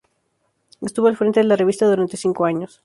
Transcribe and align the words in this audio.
Estuvo 0.81 1.05
al 1.09 1.15
frente 1.15 1.41
de 1.41 1.43
la 1.43 1.55
revista 1.55 1.85
durante 1.85 2.17
cinco 2.17 2.45
años. 2.45 2.79